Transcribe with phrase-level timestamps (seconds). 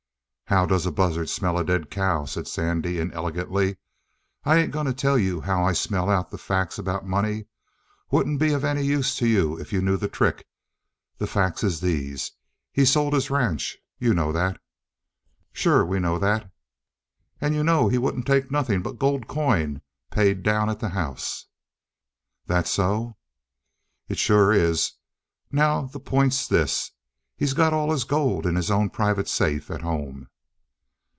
[0.51, 3.77] "How does a buzzard smell a dead cow?" said Sandy inelegantly.
[4.43, 7.45] "I ain't going to tell you how I smell out the facts about money.
[8.11, 10.45] Wouldn't be any use to you if you knew the trick.
[11.19, 12.33] The facts is these:
[12.73, 13.77] he sold his ranch.
[13.97, 14.59] You know that?"
[15.53, 16.51] "Sure, we know that."
[17.39, 19.81] "And you know he wouldn't take nothing but gold coin
[20.11, 21.45] paid down at the house?"
[22.47, 23.15] "That so?"
[24.09, 24.91] "It sure is!
[25.49, 26.91] Now the point's this.
[27.37, 30.27] He had all his gold in his own private safe at home."